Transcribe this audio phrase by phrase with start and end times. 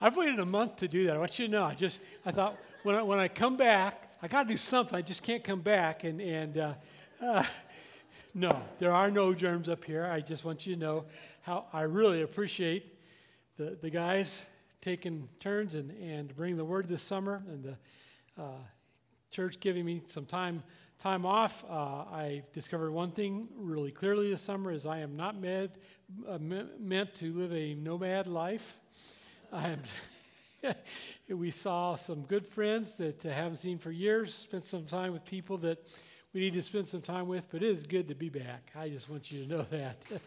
[0.00, 1.16] I've waited a month to do that.
[1.16, 1.64] I want you to know.
[1.64, 4.96] I just, I thought when I, when I come back, I got to do something.
[4.96, 6.04] I just can't come back.
[6.04, 6.74] And, and uh,
[7.20, 7.44] uh,
[8.32, 10.06] no, there are no germs up here.
[10.06, 11.04] I just want you to know
[11.42, 12.96] how I really appreciate
[13.56, 14.46] the, the guys
[14.80, 17.76] taking turns and, and bringing the word this summer and the
[18.40, 18.62] uh,
[19.32, 20.62] church giving me some time
[21.00, 21.64] time off.
[21.68, 25.78] Uh, I discovered one thing really clearly this summer is I am not med,
[26.28, 28.78] uh, me- meant to live a nomad life.
[29.52, 29.80] Am
[31.28, 35.24] we saw some good friends that I haven't seen for years, spent some time with
[35.24, 35.78] people that
[36.34, 38.70] we need to spend some time with, but it is good to be back.
[38.76, 39.96] I just want you to know that.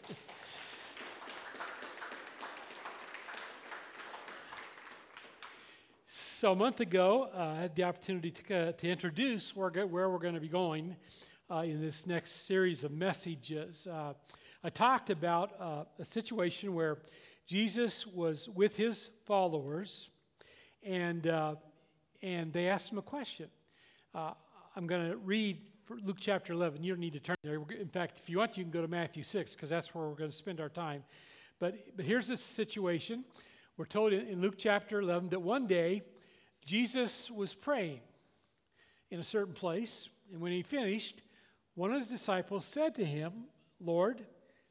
[6.07, 10.09] so, a month ago, uh, I had the opportunity to, uh, to introduce where, where
[10.09, 10.95] we're going to be going
[11.51, 13.85] uh, in this next series of messages.
[13.85, 14.13] Uh,
[14.63, 16.97] I talked about uh, a situation where
[17.51, 20.09] Jesus was with his followers
[20.83, 21.55] and, uh,
[22.21, 23.49] and they asked him a question.
[24.15, 24.31] Uh,
[24.73, 25.57] I'm going to read
[25.89, 26.81] Luke chapter 11.
[26.81, 27.61] You don't need to turn there.
[27.77, 30.15] In fact, if you want, you can go to Matthew 6 because that's where we're
[30.15, 31.03] going to spend our time.
[31.59, 33.25] But, but here's the situation.
[33.75, 36.03] We're told in, in Luke chapter 11 that one day
[36.65, 37.99] Jesus was praying
[39.09, 40.07] in a certain place.
[40.31, 41.21] And when he finished,
[41.75, 43.33] one of his disciples said to him,
[43.81, 44.21] Lord,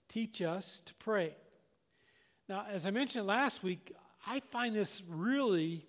[0.08, 1.34] teach us to pray.
[2.50, 3.94] Now, as I mentioned last week,
[4.26, 5.86] I find this really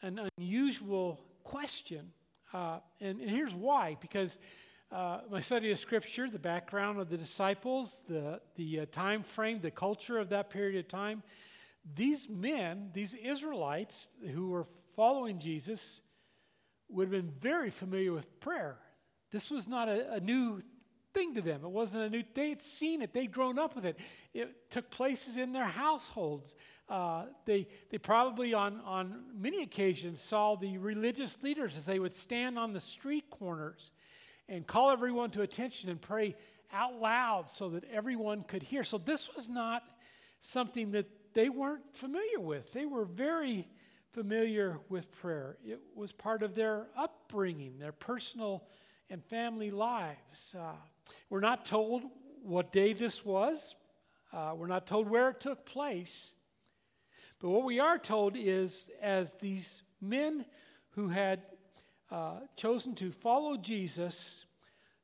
[0.00, 2.12] an unusual question.
[2.54, 4.38] Uh, and, and, here's why because
[4.92, 9.58] uh, my study of Scripture, the background of the disciples, the, the uh, time frame,
[9.58, 11.24] the culture of that period of time,
[11.96, 16.00] these men, these Israelites who were following Jesus,
[16.88, 18.78] would have been very familiar with prayer.
[19.32, 20.60] This was not a, a new
[21.16, 21.64] thing to them.
[21.64, 23.98] It wasn't a new, thing they had seen it, they'd grown up with it.
[24.34, 26.54] It took places in their households.
[26.88, 32.12] Uh, they, they probably, on, on many occasions, saw the religious leaders as they would
[32.12, 33.92] stand on the street corners
[34.46, 36.36] and call everyone to attention and pray
[36.70, 38.84] out loud so that everyone could hear.
[38.84, 39.82] So, this was not
[40.40, 42.72] something that they weren't familiar with.
[42.72, 43.68] They were very
[44.12, 48.64] familiar with prayer, it was part of their upbringing, their personal
[49.10, 50.54] and family lives.
[50.58, 50.72] Uh,
[51.30, 52.02] we're not told
[52.42, 53.76] what day this was.
[54.32, 56.36] Uh, we're not told where it took place.
[57.40, 60.44] But what we are told is as these men
[60.90, 61.44] who had
[62.10, 64.44] uh, chosen to follow Jesus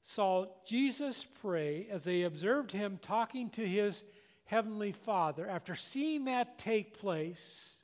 [0.00, 4.02] saw Jesus pray as they observed him talking to his
[4.44, 7.74] heavenly Father, after seeing that take place,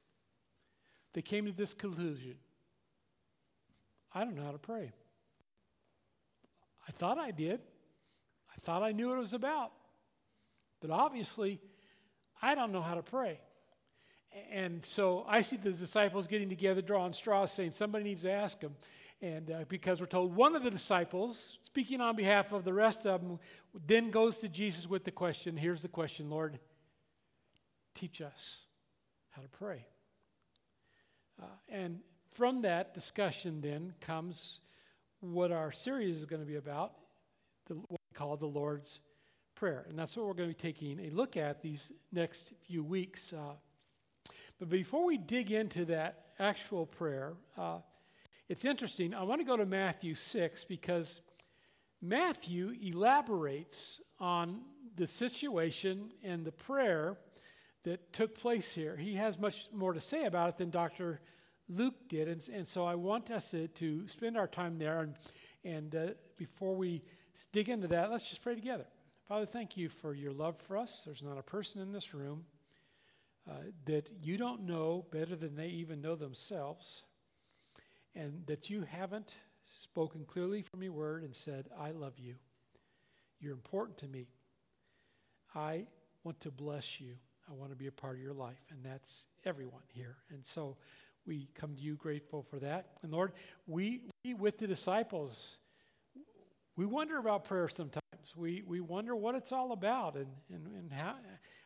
[1.14, 2.36] they came to this conclusion
[4.12, 4.90] I don't know how to pray.
[6.86, 7.60] I thought I did.
[8.58, 9.70] I thought I knew what it was about.
[10.80, 11.60] But obviously,
[12.42, 13.38] I don't know how to pray.
[14.50, 18.58] And so I see the disciples getting together, drawing straws, saying somebody needs to ask
[18.58, 18.74] them.
[19.22, 23.06] And uh, because we're told one of the disciples, speaking on behalf of the rest
[23.06, 23.38] of them,
[23.86, 26.58] then goes to Jesus with the question here's the question, Lord,
[27.94, 28.64] teach us
[29.30, 29.86] how to pray.
[31.40, 32.00] Uh, and
[32.32, 34.60] from that discussion, then comes
[35.20, 36.92] what our series is going to be about,
[37.66, 39.00] the, what we call the Lord's
[39.54, 39.86] Prayer.
[39.88, 43.32] And that's what we're going to be taking a look at these next few weeks.
[43.32, 43.54] Uh,
[44.58, 47.78] but before we dig into that actual prayer, uh,
[48.48, 49.14] it's interesting.
[49.14, 51.20] I want to go to Matthew 6 because
[52.00, 54.60] Matthew elaborates on
[54.96, 57.16] the situation and the prayer
[57.82, 58.96] that took place here.
[58.96, 61.20] He has much more to say about it than Dr.
[61.68, 62.28] Luke did.
[62.28, 65.00] And, and so I want us to, to spend our time there.
[65.00, 65.14] And,
[65.64, 66.06] and uh,
[66.36, 67.02] before we
[67.46, 68.86] dig into that, let's just pray together.
[69.28, 71.02] Father, thank you for your love for us.
[71.04, 72.44] There's not a person in this room
[73.48, 73.54] uh,
[73.84, 77.02] that you don't know better than they even know themselves,
[78.14, 79.34] and that you haven't
[79.64, 82.36] spoken clearly from your word and said, I love you.
[83.40, 84.28] You're important to me.
[85.54, 85.86] I
[86.24, 87.14] want to bless you.
[87.48, 90.16] I want to be a part of your life, and that's everyone here.
[90.30, 90.76] And so
[91.26, 92.98] we come to you grateful for that.
[93.02, 93.32] And Lord,
[93.66, 95.58] we, we with the disciples,
[96.78, 98.02] we wonder about prayer sometimes.
[98.36, 101.16] We, we wonder what it's all about and, and, and how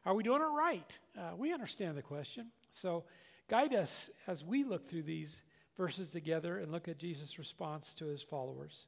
[0.07, 0.99] are we doing it right?
[1.19, 2.47] Uh, we understand the question.
[2.71, 3.05] So
[3.47, 5.43] guide us as we look through these
[5.77, 8.87] verses together and look at Jesus' response to his followers.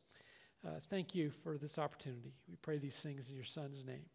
[0.66, 2.32] Uh, thank you for this opportunity.
[2.48, 4.06] We pray these things in your son's name.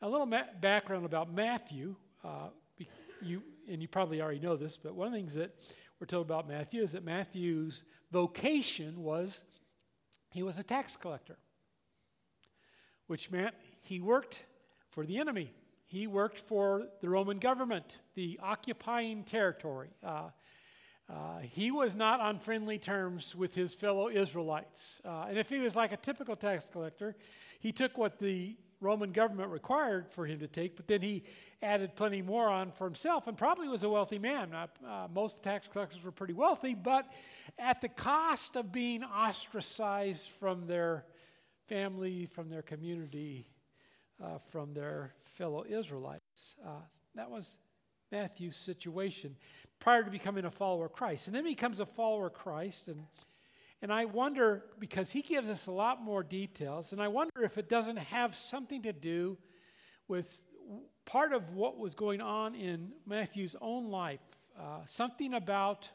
[0.00, 1.96] A little ma- background about Matthew.
[2.24, 2.50] Uh,
[3.20, 5.52] you, and you probably already know this, but one of the things that
[5.98, 7.82] we're told about Matthew is that Matthew's
[8.12, 9.42] vocation was
[10.30, 11.38] he was a tax collector,
[13.06, 14.44] which meant he worked
[14.90, 15.52] for the enemy.
[15.86, 19.88] he worked for the Roman government, the occupying territory.
[20.04, 20.28] Uh,
[21.10, 25.00] uh, he was not on friendly terms with his fellow Israelites.
[25.02, 27.16] Uh, and if he was like a typical tax collector,
[27.58, 31.24] he took what the Roman government required for him to take, but then he
[31.62, 34.54] added plenty more on for himself and probably was a wealthy man.
[34.54, 37.12] Uh, most tax collectors were pretty wealthy, but
[37.58, 41.04] at the cost of being ostracized from their
[41.66, 43.46] family, from their community,
[44.22, 46.54] uh, from their fellow Israelites.
[46.64, 46.70] Uh,
[47.14, 47.56] that was
[48.10, 49.36] Matthew's situation
[49.80, 51.26] prior to becoming a follower of Christ.
[51.26, 52.88] And then he becomes a follower of Christ.
[52.88, 53.04] And,
[53.80, 57.58] and I wonder, because he gives us a lot more details, and I wonder if
[57.58, 59.38] it doesn't have something to do
[60.08, 60.44] with
[61.04, 64.20] part of what was going on in Matthew's own life.
[64.58, 65.90] Uh, something about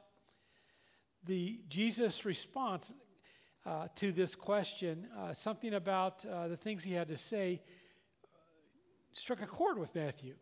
[1.25, 2.93] the Jesus response
[3.65, 7.61] uh, to this question, uh, something about uh, the things he had to say
[9.13, 10.35] struck a chord with Matthew.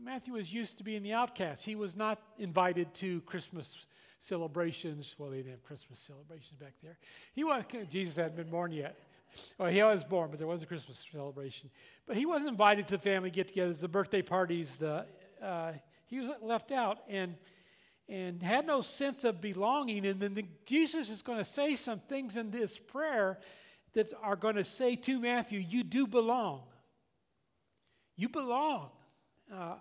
[0.00, 1.64] Matthew was used to being the outcast.
[1.64, 3.86] He was not invited to Christmas
[4.22, 5.16] celebrations.
[5.18, 6.96] Well, they didn't have Christmas celebrations back there.
[7.34, 8.96] He was, Jesus hadn't been born yet.
[9.58, 11.70] Well, he was born, but there was a Christmas celebration.
[12.06, 14.76] But he wasn't invited to the family get-togethers, the birthday parties.
[14.76, 15.06] The
[15.42, 15.72] uh,
[16.06, 17.34] he was left out and
[18.08, 20.06] and had no sense of belonging.
[20.06, 23.38] And then the, Jesus is going to say some things in this prayer
[23.94, 26.62] that are going to say to Matthew, "You do belong.
[28.16, 28.90] You belong."
[29.52, 29.76] Uh,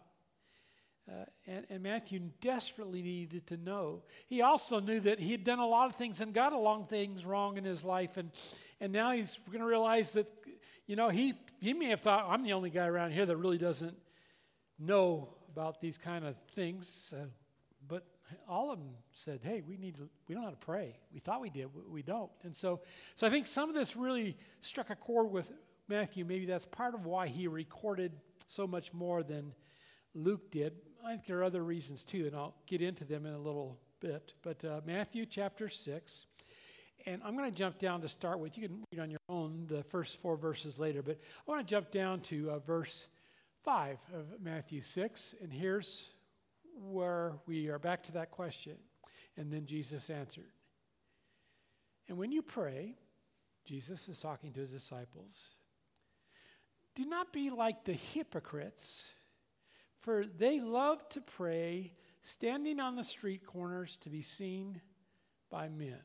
[1.10, 4.04] uh, and, and, Matthew desperately needed to know.
[4.28, 6.80] He also knew that he had done a lot of things and got a lot
[6.80, 8.18] of things wrong in his life.
[8.18, 8.32] And,
[8.80, 10.28] and now he's going to realize that,
[10.86, 13.58] you know, he, he may have thought, I'm the only guy around here that really
[13.58, 13.98] doesn't
[14.78, 17.14] know about these kind of things.
[17.18, 17.26] Uh,
[17.88, 18.06] but
[18.48, 20.98] all of them said, hey, we need to, we don't know how to pray.
[21.14, 22.32] We thought we did, we don't.
[22.44, 22.82] And so,
[23.16, 25.52] so I think some of this really struck a chord with
[25.88, 26.26] Matthew.
[26.26, 28.14] Maybe that's part of why he recorded
[28.48, 29.54] so much more than
[30.14, 30.74] Luke did.
[31.04, 33.80] I think there are other reasons too, and I'll get into them in a little
[34.00, 34.34] bit.
[34.44, 36.26] But uh, Matthew chapter 6,
[37.08, 38.56] and I'm going to jump down to start with.
[38.58, 41.72] You can read on your own the first four verses later, but I want to
[41.72, 43.08] jump down to uh, verse
[43.64, 46.10] 5 of Matthew 6, and here's
[46.76, 48.76] where we are back to that question.
[49.38, 50.52] And then Jesus answered.
[52.08, 52.96] And when you pray,
[53.66, 55.50] Jesus is talking to his disciples,
[56.94, 59.10] do not be like the hypocrites
[60.02, 61.94] for they love to pray
[62.24, 64.82] standing on the street corners to be seen
[65.50, 66.00] by men.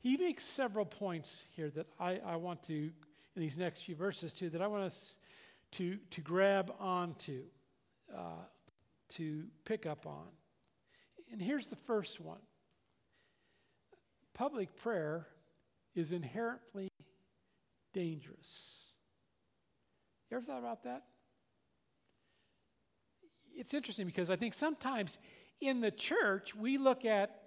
[0.00, 2.92] He makes several points here that I, I want to, in
[3.42, 5.16] these next few verses too, that I want us
[5.72, 7.42] to, to grab onto,
[8.14, 8.44] uh,
[9.10, 10.28] to pick up on.
[11.32, 12.40] And here's the first one
[14.34, 15.28] public prayer
[15.94, 16.88] is inherently
[17.92, 18.76] dangerous.
[20.30, 21.04] You ever thought about that?
[23.56, 25.18] It's interesting because I think sometimes
[25.60, 27.40] in the church we look at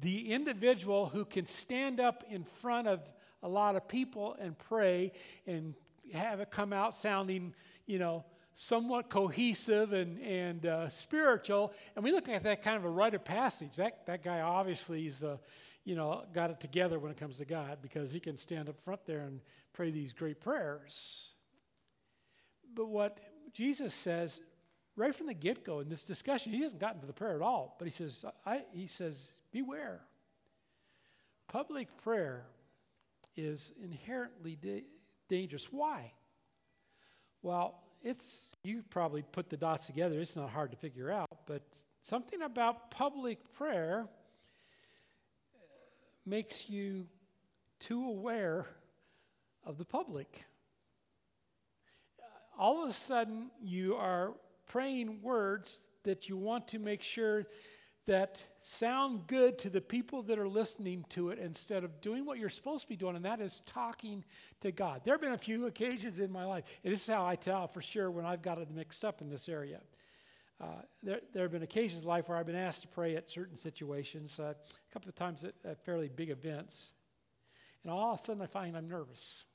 [0.00, 3.00] the individual who can stand up in front of
[3.42, 5.12] a lot of people and pray
[5.46, 5.74] and
[6.12, 7.54] have it come out sounding,
[7.86, 8.24] you know,
[8.54, 11.72] somewhat cohesive and, and uh, spiritual.
[11.94, 13.76] And we look at that kind of a rite of passage.
[13.76, 15.36] That, that guy obviously is, uh,
[15.84, 18.78] you know, got it together when it comes to God because he can stand up
[18.84, 19.40] front there and
[19.72, 21.34] pray these great prayers.
[22.74, 23.18] But what
[23.52, 24.40] Jesus says
[25.00, 27.40] right from the get go in this discussion, he hasn't gotten to the prayer at
[27.40, 30.02] all, but he says, I, he says, beware.
[31.48, 32.44] Public prayer
[33.34, 34.84] is inherently da-
[35.26, 35.72] dangerous.
[35.72, 36.12] Why?
[37.40, 41.62] Well, it's, you probably put the dots together, it's not hard to figure out, but
[42.02, 44.06] something about public prayer
[45.54, 45.58] uh,
[46.26, 47.06] makes you
[47.78, 48.66] too aware
[49.64, 50.44] of the public.
[52.58, 54.34] All of a sudden, you are
[54.70, 57.44] praying words that you want to make sure
[58.06, 62.38] that sound good to the people that are listening to it instead of doing what
[62.38, 64.24] you're supposed to be doing, and that is talking
[64.60, 65.00] to God.
[65.04, 67.66] There have been a few occasions in my life, and this is how I tell
[67.66, 69.80] for sure when I've got it mixed up in this area.
[70.60, 70.66] Uh,
[71.02, 73.56] there, there have been occasions in life where I've been asked to pray at certain
[73.56, 76.92] situations, uh, a couple of times at, at fairly big events,
[77.82, 79.46] and all of a sudden I find I'm nervous.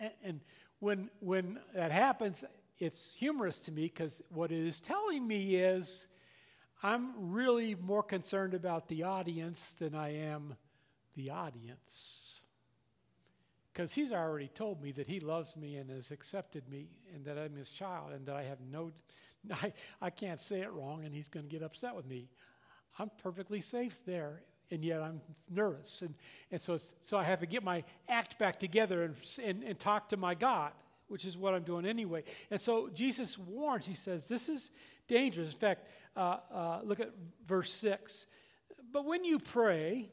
[0.00, 0.40] And, and
[0.80, 2.42] when, when that happens,
[2.78, 6.06] it's humorous to me because what it is telling me is
[6.82, 10.56] I'm really more concerned about the audience than I am
[11.16, 12.40] the audience.
[13.72, 17.36] Because he's already told me that he loves me and has accepted me and that
[17.36, 18.92] I'm his child and that I have no,
[19.52, 22.28] I, I can't say it wrong and he's going to get upset with me.
[22.98, 25.20] I'm perfectly safe there and yet I'm
[25.50, 26.02] nervous.
[26.02, 26.14] And,
[26.52, 30.10] and so, so I have to get my act back together and, and, and talk
[30.10, 30.72] to my God
[31.08, 32.24] which is what I'm doing anyway.
[32.50, 34.70] And so Jesus warns, he says, this is
[35.06, 35.48] dangerous.
[35.48, 37.10] In fact, uh, uh, look at
[37.46, 38.26] verse 6.
[38.92, 40.10] But when you pray,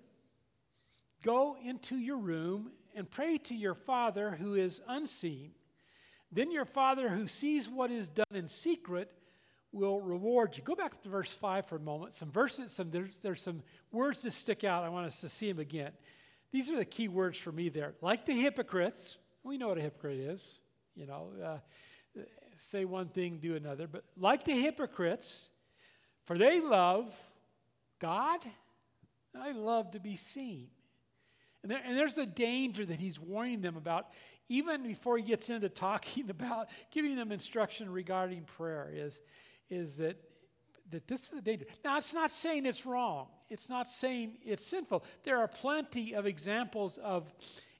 [1.23, 5.51] go into your room and pray to your Father who is unseen.
[6.31, 9.11] Then your Father who sees what is done in secret
[9.71, 10.63] will reward you.
[10.63, 12.13] Go back to verse 5 for a moment.
[12.13, 13.61] Some verses, some, there's, there's some
[13.91, 14.83] words that stick out.
[14.83, 15.91] I want us to see them again.
[16.51, 17.93] These are the key words for me there.
[18.01, 20.59] Like the hypocrites, we know what a hypocrite is.
[20.95, 22.21] You know, uh,
[22.57, 23.87] say one thing, do another.
[23.87, 25.49] But like the hypocrites,
[26.23, 27.13] for they love
[27.99, 28.39] God,
[29.39, 30.67] I love to be seen.
[31.63, 34.07] And, there, and there's the danger that he's warning them about,
[34.49, 39.19] even before he gets into talking about giving them instruction regarding prayer, is,
[39.69, 40.17] is that,
[40.91, 41.65] that this is a danger.
[41.83, 45.03] Now, it's not saying it's wrong, it's not saying it's sinful.
[45.23, 47.33] There are plenty of examples of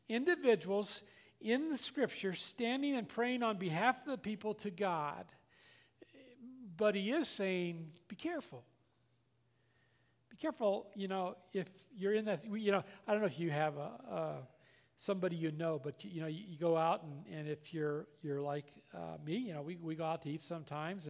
[0.09, 1.01] individuals
[1.45, 5.25] in the scripture standing and praying on behalf of the people to God.
[6.75, 8.63] But he is saying, be careful.
[10.31, 13.51] Be careful, you know, if you're in that, you know, I don't know if you
[13.51, 14.37] have a,
[14.97, 18.07] somebody you know, but you, you know, you, you, go out and, and if you're
[18.23, 21.07] you're like uh, me, you know, we, we go out to eat sometimes,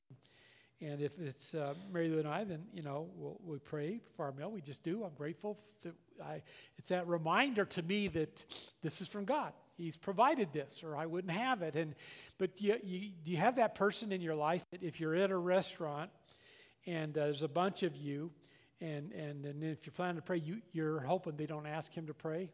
[0.82, 4.02] and, and if it's uh, Mary Lou and I, then you know we'll, we pray
[4.16, 4.52] for our meal.
[4.52, 5.04] We just do.
[5.04, 5.58] I'm grateful.
[5.84, 6.42] That I,
[6.78, 8.46] it's that reminder to me that
[8.84, 9.54] this is from God.
[9.78, 11.76] He's provided this, or I wouldn't have it.
[11.76, 11.96] And
[12.38, 15.32] but you, you, do you have that person in your life that if you're at
[15.32, 16.12] a restaurant
[16.86, 18.32] and uh, there's a bunch of you
[18.82, 22.08] and, and, and if you're planning to pray, you, you're hoping they don't ask him
[22.08, 22.52] to pray.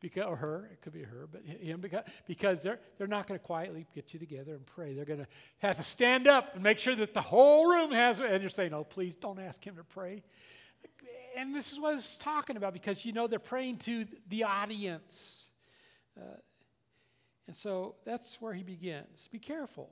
[0.00, 3.38] Because, or her, it could be her, but him, because, because they're, they're not going
[3.38, 4.92] to quietly get you together and pray.
[4.92, 5.26] They're going to
[5.58, 8.74] have to stand up and make sure that the whole room has, and you're saying,
[8.74, 10.22] oh, please don't ask him to pray.
[11.36, 15.46] And this is what it's talking about because you know they're praying to the audience.
[16.18, 16.36] Uh,
[17.46, 19.28] and so that's where he begins.
[19.28, 19.90] Be careful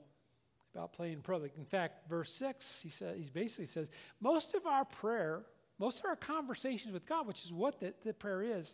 [0.73, 1.53] about playing in public.
[1.57, 3.89] In fact, verse 6, he, says, he basically says,
[4.19, 5.41] most of our prayer,
[5.77, 8.73] most of our conversations with God, which is what the, the prayer is,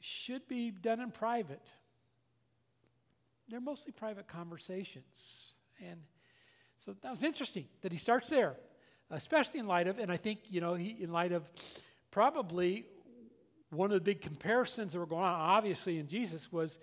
[0.00, 1.66] should be done in private.
[3.48, 5.52] They're mostly private conversations.
[5.86, 6.00] And
[6.78, 8.54] so that was interesting that he starts there,
[9.10, 11.48] especially in light of, and I think, you know, he, in light of
[12.10, 12.86] probably
[13.70, 16.78] one of the big comparisons that were going on, obviously, in Jesus was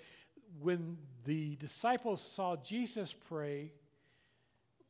[0.61, 3.71] when the disciples saw Jesus pray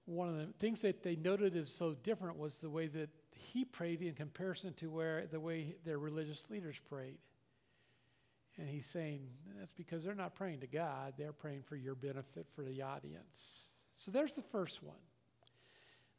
[0.06, 3.66] one of the things that they noted as so different was the way that he
[3.66, 7.18] prayed in comparison to where the way their religious leaders prayed.
[8.58, 12.48] And he's saying that's because they're not praying to God, they're praying for your benefit
[12.56, 13.66] for the audience.
[13.96, 14.96] So there's the first one.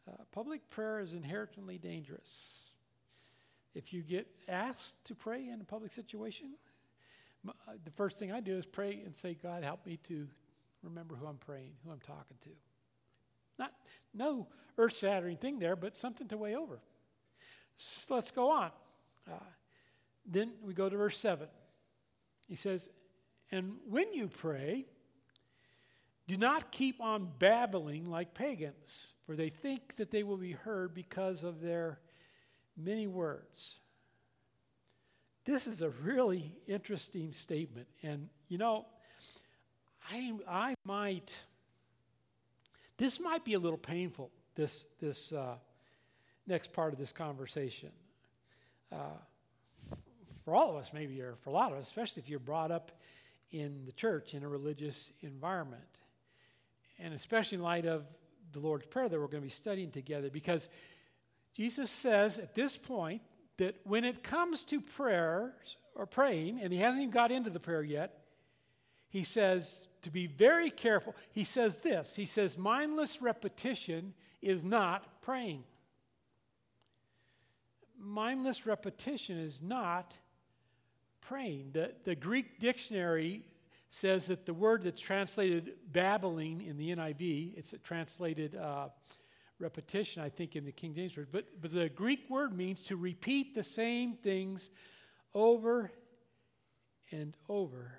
[0.08, 2.65] Uh, public prayer is inherently dangerous.
[3.76, 6.54] If you get asked to pray in a public situation,
[7.46, 7.52] uh,
[7.84, 10.26] the first thing I do is pray and say, God, help me to
[10.82, 12.48] remember who I'm praying, who I'm talking to.
[13.58, 13.72] Not
[14.14, 16.80] no earth shattering thing there, but something to weigh over.
[17.76, 18.70] So let's go on.
[19.30, 19.34] Uh,
[20.24, 21.46] then we go to verse 7.
[22.48, 22.88] He says,
[23.50, 24.86] And when you pray,
[26.26, 30.94] do not keep on babbling like pagans, for they think that they will be heard
[30.94, 32.00] because of their
[32.76, 33.80] many words.
[35.44, 37.86] This is a really interesting statement.
[38.02, 38.86] And, you know,
[40.10, 41.42] I, I might
[42.98, 45.56] this might be a little painful, this, this uh,
[46.46, 47.90] next part of this conversation.
[48.90, 49.18] Uh,
[50.44, 52.70] for all of us, maybe, or for a lot of us, especially if you're brought
[52.70, 52.92] up
[53.50, 55.82] in the church in a religious environment.
[56.98, 58.04] And especially in light of
[58.52, 60.68] the Lord's Prayer that we're going to be studying together, because
[61.56, 63.22] Jesus says at this point
[63.56, 65.54] that when it comes to prayer
[65.94, 68.18] or praying, and he hasn't even got into the prayer yet,
[69.08, 71.14] he says to be very careful.
[71.32, 75.64] He says this He says, mindless repetition is not praying.
[77.98, 80.18] Mindless repetition is not
[81.22, 81.70] praying.
[81.72, 83.44] The, the Greek dictionary
[83.88, 88.88] says that the word that's translated babbling in the NIV, it's translated uh,
[89.58, 92.96] repetition, I think, in the King James Version, but, but the Greek word means to
[92.96, 94.70] repeat the same things
[95.34, 95.90] over
[97.10, 97.92] and over.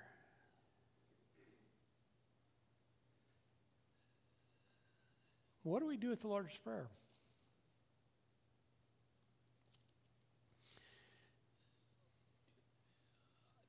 [5.63, 6.87] What do we do with the Lord's Prayer?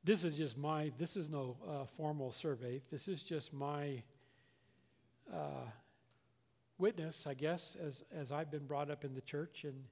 [0.05, 2.81] This is just my, this is no uh, formal survey.
[2.91, 4.03] This is just my
[5.31, 5.67] uh,
[6.79, 9.85] witness, I guess, as, as I've been brought up in the church and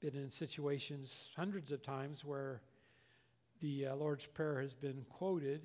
[0.00, 2.62] been in situations hundreds of times where
[3.60, 5.62] the uh, Lord's Prayer has been quoted.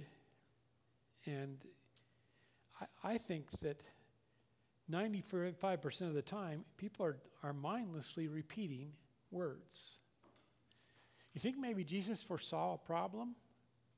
[1.25, 1.57] And
[2.81, 3.81] I, I think that
[4.91, 8.91] 95% of the time, people are, are mindlessly repeating
[9.31, 9.99] words.
[11.33, 13.35] You think maybe Jesus foresaw a problem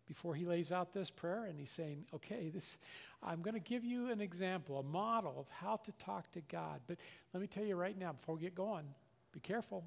[0.07, 2.77] before he lays out this prayer and he's saying, okay, this,
[3.21, 6.81] I'm going to give you an example, a model of how to talk to God.
[6.87, 6.97] But
[7.33, 8.85] let me tell you right now, before we get going,
[9.33, 9.83] be careful.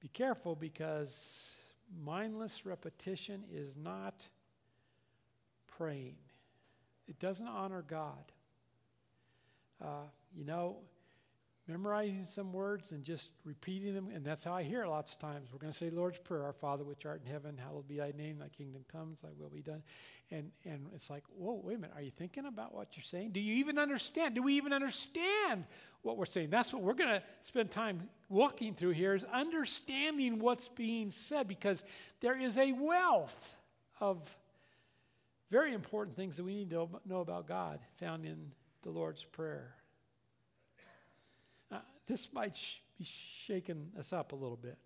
[0.00, 1.54] Be careful because
[2.04, 4.28] mindless repetition is not
[5.78, 6.16] praying,
[7.08, 8.32] it doesn't honor God.
[9.80, 10.76] Uh, you know,
[11.68, 15.50] memorizing some words and just repeating them, and that's how I hear lots of times.
[15.52, 18.12] We're going to say Lord's Prayer, Our Father which art in heaven, hallowed be thy
[18.16, 19.82] name, thy kingdom comes, thy will be done.
[20.30, 23.30] And, and it's like, whoa, wait a minute, are you thinking about what you're saying?
[23.32, 24.34] Do you even understand?
[24.34, 25.64] Do we even understand
[26.02, 26.50] what we're saying?
[26.50, 31.46] That's what we're going to spend time walking through here is understanding what's being said
[31.46, 31.84] because
[32.20, 33.58] there is a wealth
[34.00, 34.36] of
[35.50, 38.52] very important things that we need to know about God found in
[38.82, 39.74] the Lord's Prayer.
[42.06, 43.06] This might sh- be
[43.46, 44.78] shaking us up a little bit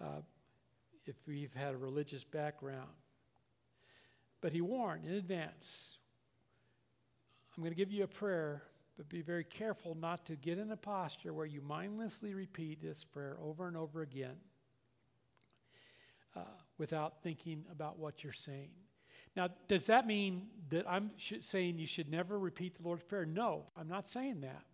[0.00, 0.20] uh,
[1.06, 2.90] if we've had a religious background.
[4.40, 5.98] But he warned in advance
[7.56, 8.64] I'm going to give you a prayer,
[8.96, 13.04] but be very careful not to get in a posture where you mindlessly repeat this
[13.04, 14.34] prayer over and over again
[16.36, 16.40] uh,
[16.78, 18.70] without thinking about what you're saying.
[19.36, 23.26] Now, does that mean that I'm sh- saying you should never repeat the Lord's Prayer?
[23.26, 24.64] No, I'm not saying that.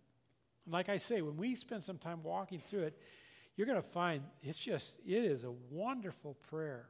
[0.71, 2.97] Like I say, when we spend some time walking through it,
[3.55, 6.85] you're going to find it's just, it is a wonderful prayer.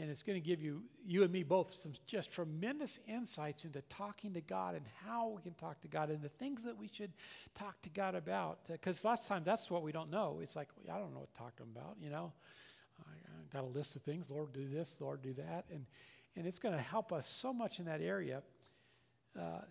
[0.00, 3.82] And it's going to give you, you and me both, some just tremendous insights into
[3.82, 6.86] talking to God and how we can talk to God and the things that we
[6.86, 7.10] should
[7.56, 8.60] talk to God about.
[8.68, 10.38] Because uh, last time, that's what we don't know.
[10.40, 12.32] It's like, I don't know what to talk to Him about, you know.
[13.00, 14.30] I, I got a list of things.
[14.30, 14.94] Lord, do this.
[15.00, 15.64] Lord, do that.
[15.72, 15.84] And
[16.38, 18.42] and it's going to help us so much in that area.
[19.36, 19.62] Uh,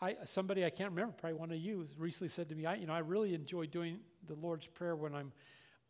[0.00, 2.86] I, somebody I can't remember, probably one of you, recently said to me, I, you
[2.86, 5.32] know, I really enjoy doing the Lord's Prayer when I'm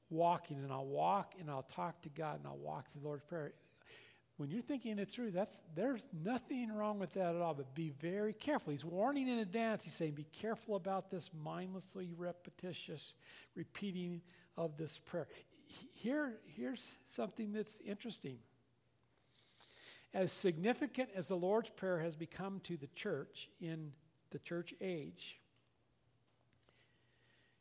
[0.09, 3.53] walking, and I'll walk and I'll talk to God and I'll walk the Lord's Prayer.
[4.37, 7.55] When you're thinking it through, that's there's nothing wrong with that at all.
[7.55, 8.73] But be very careful.
[8.73, 9.85] He's warning in advance.
[9.85, 13.15] He's saying, be careful about this mindlessly repetitious
[13.55, 14.23] repeating
[14.57, 15.29] of this prayer.
[15.67, 18.39] Here, here's something that's interesting.
[20.15, 23.93] As significant as the Lord's Prayer has become to the church in
[24.31, 25.41] the church age,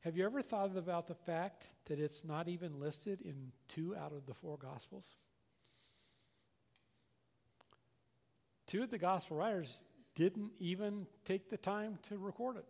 [0.02, 4.12] have you ever thought about the fact that it's not even listed in two out
[4.12, 5.16] of the four Gospels?
[8.68, 12.66] Two of the Gospel writers didn't even take the time to record it.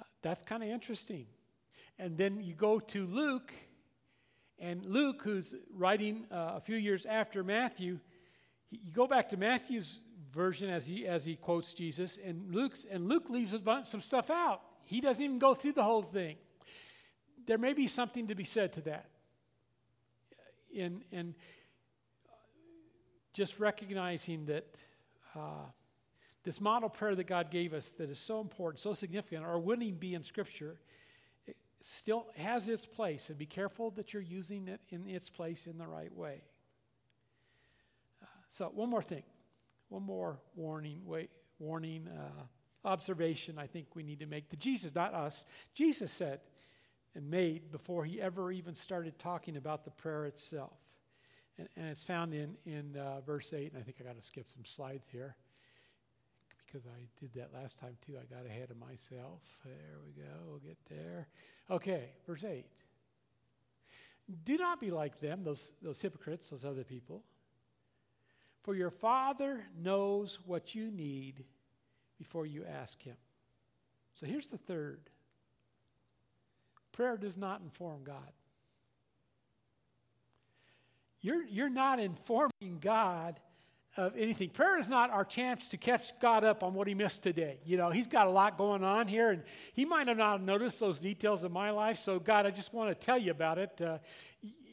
[0.00, 1.26] Uh, that's kind of interesting.
[1.96, 3.52] And then you go to Luke,
[4.58, 7.98] and Luke, who's writing uh, a few years after Matthew,
[8.66, 10.00] he, you go back to Matthew's
[10.32, 14.30] version as he, as he quotes Jesus, and, Luke's, and Luke leaves bunch, some stuff
[14.30, 14.60] out.
[14.84, 16.36] He doesn't even go through the whole thing.
[17.46, 19.10] There may be something to be said to that.
[20.72, 21.34] In, in
[23.32, 24.66] just recognizing that
[25.36, 25.66] uh,
[26.44, 29.86] this model prayer that God gave us that is so important, so significant, or wouldn't
[29.86, 30.76] even be in Scripture,
[31.86, 35.76] still has its place, and be careful that you're using it in its place in
[35.76, 36.40] the right way.
[38.22, 39.22] Uh, so, one more thing,
[39.90, 41.02] one more warning,
[41.58, 45.44] warning uh, observation I think we need to make to Jesus, not us.
[45.74, 46.40] Jesus said
[47.14, 50.78] and made before he ever even started talking about the prayer itself.
[51.58, 54.26] And, and it's found in, in uh, verse 8, and I think I got to
[54.26, 55.36] skip some slides here
[56.74, 58.14] because I did that last time too.
[58.20, 59.42] I got ahead of myself.
[59.64, 60.28] There we go.
[60.48, 61.28] We'll get there.
[61.70, 62.64] Okay, verse 8.
[64.44, 67.22] Do not be like them, those, those hypocrites, those other people.
[68.62, 71.44] For your Father knows what you need
[72.18, 73.16] before you ask Him.
[74.14, 75.10] So here's the third
[76.92, 78.32] prayer does not inform God.
[81.20, 83.40] You're, you're not informing God
[83.96, 84.50] of anything.
[84.50, 87.58] Prayer is not our chance to catch God up on what he missed today.
[87.64, 90.80] You know, he's got a lot going on here, and he might have not noticed
[90.80, 91.98] those details in my life.
[91.98, 93.80] So, God, I just want to tell you about it.
[93.80, 93.98] Uh,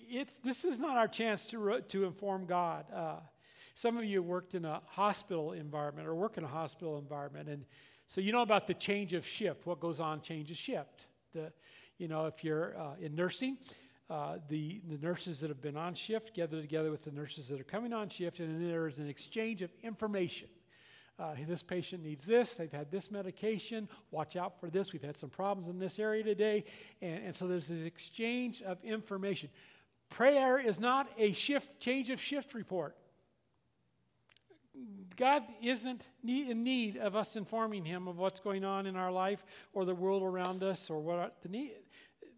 [0.09, 2.85] it's, this is not our chance to, to inform God.
[2.93, 3.15] Uh,
[3.75, 7.65] some of you worked in a hospital environment or work in a hospital environment, and
[8.07, 9.65] so you know about the change of shift.
[9.65, 11.07] What goes on changes shift.
[11.33, 11.53] The,
[11.97, 13.57] you know, if you're uh, in nursing,
[14.11, 17.61] uh, the, the nurses that have been on shift gather together with the nurses that
[17.61, 20.49] are coming on shift, and then there is an exchange of information.
[21.17, 25.15] Uh, this patient needs this, they've had this medication, watch out for this, we've had
[25.15, 26.65] some problems in this area today.
[27.01, 29.49] And, and so there's this exchange of information.
[30.09, 32.97] Prayer is not a shift, change of shift report.
[35.15, 39.45] God isn't in need of us informing Him of what's going on in our life
[39.71, 41.71] or the world around us or what the need.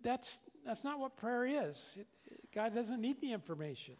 [0.03, 1.97] That's, that's not what prayer is.
[1.99, 2.07] It,
[2.53, 3.95] God doesn't need the information.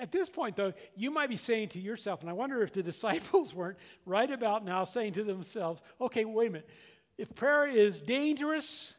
[0.00, 2.82] At this point, though, you might be saying to yourself, and I wonder if the
[2.92, 6.70] disciples weren't right about now saying to themselves, okay, wait a minute.
[7.18, 8.94] If prayer is dangerous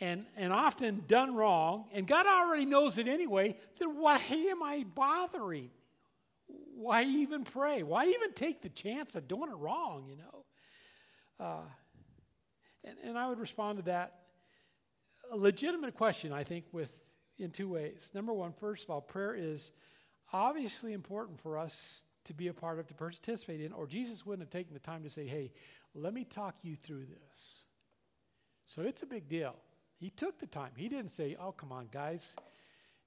[0.00, 4.84] and, and often done wrong, and God already knows it anyway, then why am I
[4.94, 5.70] bothering?
[6.76, 7.82] Why even pray?
[7.82, 10.44] Why even take the chance of doing it wrong, you know?
[11.38, 11.60] Uh,
[12.84, 14.19] and, and I would respond to that
[15.30, 16.92] a legitimate question, I think, with
[17.38, 18.10] in two ways.
[18.14, 19.72] Number one, first of all, prayer is
[20.32, 24.46] obviously important for us to be a part of, to participate in, or Jesus wouldn't
[24.46, 25.52] have taken the time to say, hey,
[25.94, 27.64] let me talk you through this.
[28.64, 29.56] So it's a big deal.
[29.98, 30.72] He took the time.
[30.76, 32.36] He didn't say, oh, come on, guys.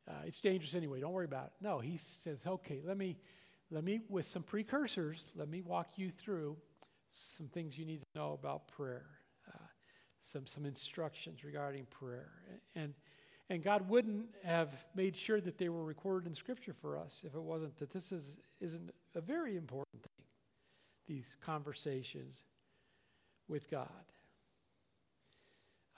[0.08, 1.00] Uh, it's dangerous anyway.
[1.00, 1.52] Don't worry about it.
[1.62, 3.18] No, he says, okay, let me,
[3.72, 6.58] let me, with some precursors, let me walk you through
[7.10, 9.06] some things you need to know about prayer,
[10.24, 12.32] some, some instructions regarding prayer.
[12.76, 12.94] And,
[13.50, 17.36] and God wouldn't have made sure that they were recorded in Scripture for us if
[17.36, 20.26] it wasn't that this is, isn't a very important thing,
[21.08, 22.42] these conversations
[23.48, 23.88] with God.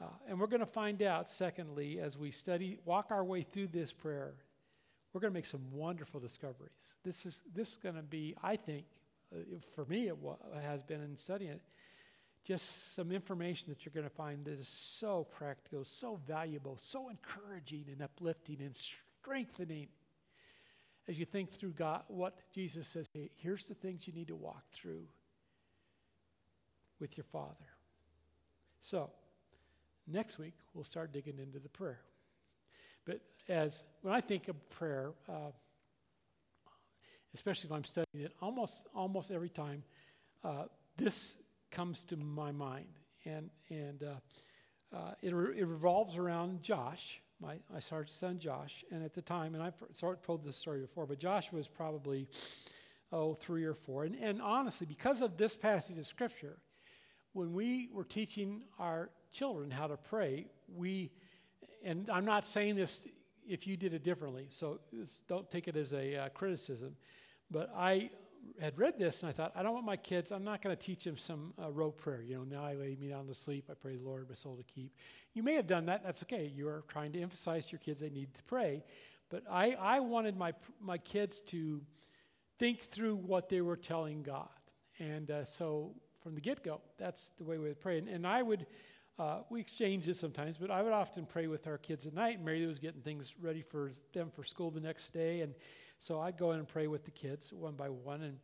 [0.01, 3.67] Uh, and we're going to find out, secondly, as we study, walk our way through
[3.67, 4.33] this prayer,
[5.13, 6.97] we're going to make some wonderful discoveries.
[7.05, 8.85] This is, this is going to be, I think,
[9.33, 9.37] uh,
[9.73, 10.17] for me, it
[10.61, 11.61] has been in studying it,
[12.45, 17.09] just some information that you're going to find that is so practical, so valuable, so
[17.09, 19.87] encouraging and uplifting and strengthening
[21.07, 24.35] as you think through God, what Jesus says, hey, here's the things you need to
[24.35, 25.03] walk through
[26.99, 27.53] with your Father.
[28.81, 29.11] So,
[30.07, 31.99] next week, we'll start digging into the prayer.
[33.05, 35.51] But as when I think of prayer, uh,
[37.33, 39.83] especially if I'm studying it, almost almost every time,
[40.43, 40.65] uh,
[40.97, 41.37] this
[41.75, 42.87] comes to my mind,
[43.25, 49.03] and and uh, uh, it, re- it revolves around Josh, my started son Josh, and
[49.03, 52.27] at the time, and I've sort told this story before, but Josh was probably
[53.11, 56.57] oh three or four, and and honestly, because of this passage of scripture,
[57.33, 61.11] when we were teaching our children how to pray, we,
[61.83, 63.05] and I'm not saying this
[63.45, 64.79] if you did it differently, so
[65.27, 66.95] don't take it as a uh, criticism,
[67.51, 68.11] but I
[68.59, 70.81] had read this and I thought, I don't want my kids, I'm not going to
[70.81, 72.21] teach them some uh, rote prayer.
[72.21, 74.55] You know, now I lay me down to sleep, I pray the Lord my soul
[74.55, 74.93] to keep.
[75.33, 76.51] You may have done that, that's okay.
[76.53, 78.83] You are trying to emphasize to your kids they need to pray.
[79.29, 81.81] But I, I wanted my, my kids to
[82.59, 84.47] think through what they were telling God.
[84.99, 87.97] And uh, so from the get go, that's the way we would pray.
[87.97, 88.65] And, and I would,
[89.19, 92.37] uh, we exchange it sometimes, but I would often pray with our kids at night.
[92.37, 95.41] And Mary was getting things ready for them for school the next day.
[95.41, 95.53] And
[95.99, 98.21] so I'd go in and pray with the kids one by one.
[98.21, 98.39] And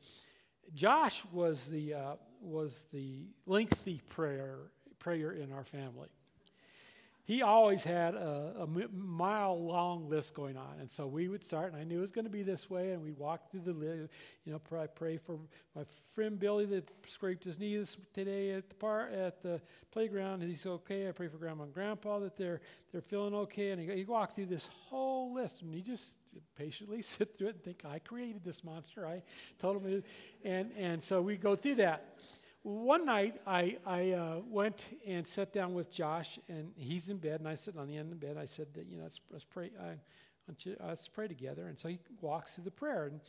[0.74, 4.58] Josh was the, uh, was the lengthy prayer,
[5.00, 6.10] prayer in our family.
[7.24, 10.80] He always had a, a mile long list going on.
[10.80, 12.92] And so we would start, and I knew it was going to be this way,
[12.92, 14.12] and we'd walk through the list.
[14.44, 15.38] You know, I pray for
[15.76, 15.84] my
[16.14, 17.82] friend Billy that scraped his knee
[18.14, 19.62] today at the, par, at the
[19.92, 20.42] playground.
[20.42, 21.08] He's okay.
[21.08, 22.60] I pray for grandma and grandpa that they're,
[22.92, 23.70] they're feeling okay.
[23.70, 26.16] And he, he walked through this whole list, and he just
[26.58, 29.06] patiently sit through it and think, I created this monster.
[29.08, 29.24] I
[29.60, 30.04] told him.
[30.44, 32.18] And, and so we go through that.
[32.64, 37.40] One night, I, I uh, went and sat down with Josh, and he's in bed,
[37.40, 38.38] and I sit on the end of the bed.
[38.38, 39.72] I said, that, you know, let's, let's pray.
[39.82, 39.94] I,
[40.88, 41.68] let's pray together.
[41.68, 43.20] And so he walks through the prayer, and,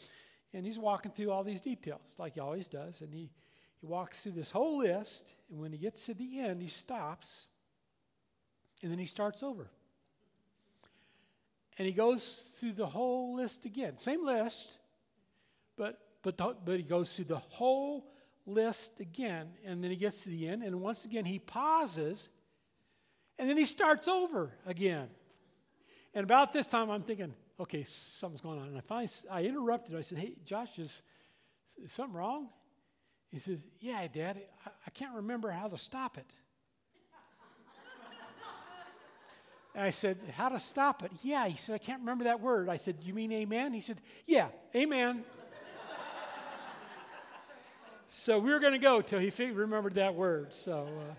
[0.52, 3.00] and he's walking through all these details, like he always does.
[3.00, 3.30] And he,
[3.80, 7.48] he walks through this whole list, and when he gets to the end, he stops,
[8.82, 9.70] and then he starts over.
[11.78, 13.98] And he goes through the whole list again.
[13.98, 14.78] Same list,
[15.76, 18.06] but, but, the, but he goes through the whole
[18.46, 19.48] list again.
[19.64, 22.28] And then he gets to the end, and once again he pauses,
[23.38, 25.08] and then he starts over again.
[26.14, 28.68] And about this time, I'm thinking, okay, something's going on.
[28.68, 29.96] And I finally, I interrupted.
[29.96, 31.00] I said, hey, Josh, is,
[31.82, 32.48] is something wrong?
[33.30, 36.26] He says, yeah, Dad, I, I can't remember how to stop it.
[39.74, 41.12] And I said, How to stop it?
[41.22, 41.46] Yeah.
[41.46, 42.68] He said, I can't remember that word.
[42.68, 43.72] I said, You mean amen?
[43.72, 45.24] He said, Yeah, amen.
[48.08, 50.52] so we were going to go till he remembered that word.
[50.52, 51.14] So, uh,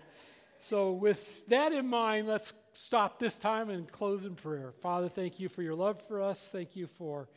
[0.60, 4.72] so with that in mind, let's stop this time and close in prayer.
[4.80, 6.48] Father, thank you for your love for us.
[6.50, 7.28] Thank you for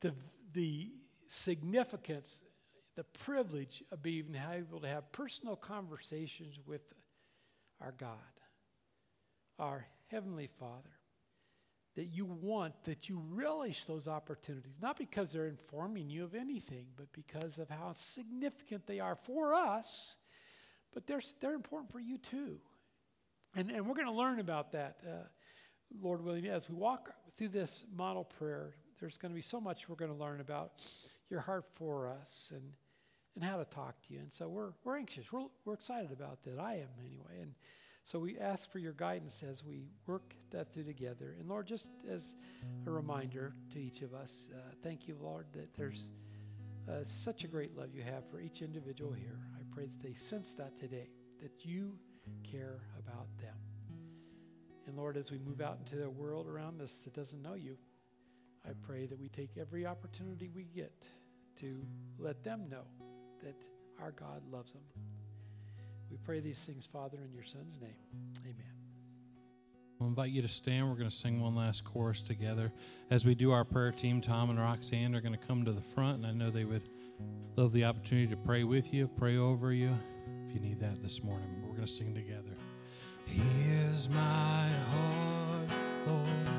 [0.00, 0.14] the,
[0.52, 0.88] the
[1.26, 2.40] significance,
[2.96, 6.82] the privilege of being able to have personal conversations with
[7.80, 8.16] our God
[9.60, 10.90] our Heavenly Father.
[11.96, 16.86] that you want, that you relish those opportunities, not because they're informing you of anything,
[16.96, 20.16] but because of how significant they are for us,
[20.94, 22.58] but they're, they're important for you too.
[23.56, 25.24] And, and we're going to learn about that, uh,
[26.00, 28.74] Lord willing, as we walk through this model prayer.
[29.00, 30.84] There's going to be so much we're going to learn about
[31.28, 32.62] your heart for us and,
[33.34, 34.20] and how to talk to you.
[34.20, 35.32] And so we're, we're anxious.
[35.32, 36.60] We're, we're excited about that.
[36.60, 37.40] I am anyway.
[37.42, 37.54] And
[38.04, 41.36] so we ask for your guidance as we work that through together.
[41.38, 42.34] And Lord, just as
[42.86, 46.10] a reminder to each of us, uh, thank you, Lord, that there's
[46.88, 49.38] uh, such a great love you have for each individual here.
[49.54, 51.10] I pray that they sense that today,
[51.40, 51.98] that you
[52.42, 53.54] care about them.
[54.86, 57.76] And Lord, as we move out into the world around us that doesn't know you,
[58.68, 61.06] I pray that we take every opportunity we get
[61.60, 61.86] to
[62.18, 62.84] let them know
[63.42, 63.56] that
[64.00, 64.82] our God loves them.
[66.10, 67.94] We pray these things, Father, in your Son's name.
[68.42, 68.66] Amen.
[70.00, 70.88] I'll invite you to stand.
[70.88, 72.72] We're going to sing one last chorus together.
[73.10, 75.82] As we do our prayer team, Tom and Roxanne are going to come to the
[75.82, 76.88] front, and I know they would
[77.56, 79.96] love the opportunity to pray with you, pray over you
[80.48, 81.48] if you need that this morning.
[81.62, 82.56] We're going to sing together.
[83.26, 85.68] Here's my heart,
[86.06, 86.49] Lord.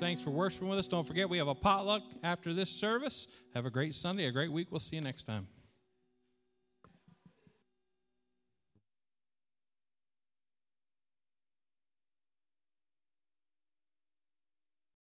[0.00, 0.88] Thanks for worshiping with us.
[0.88, 3.28] Don't forget, we have a potluck after this service.
[3.54, 4.68] Have a great Sunday, a great week.
[4.70, 5.46] We'll see you next time.